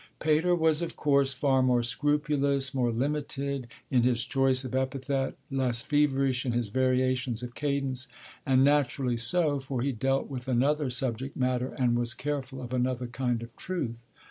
Pater 0.17 0.55
was 0.55 0.81
of 0.81 0.95
course 0.95 1.31
far 1.31 1.61
more 1.61 1.83
scrupulous, 1.83 2.73
more 2.73 2.91
limited, 2.91 3.67
in 3.91 4.01
his 4.01 4.25
choice 4.25 4.65
of 4.65 4.73
epithet, 4.73 5.35
less 5.51 5.83
feverish 5.83 6.43
in 6.43 6.53
his 6.53 6.69
variations 6.69 7.43
of 7.43 7.53
cadence; 7.53 8.07
and 8.43 8.63
naturally 8.63 9.15
so, 9.15 9.59
for 9.59 9.83
he 9.83 9.91
dealt 9.91 10.27
with 10.27 10.47
another 10.47 10.89
subject 10.89 11.37
matter 11.37 11.75
and 11.77 11.99
was 11.99 12.15
careful 12.15 12.63
of 12.63 12.73
another 12.73 13.05
kind 13.05 13.43
of 13.43 13.55
truth. 13.55 14.01